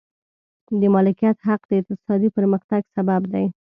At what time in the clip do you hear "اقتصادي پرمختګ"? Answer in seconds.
1.81-2.81